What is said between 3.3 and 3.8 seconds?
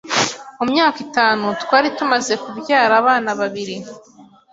babiri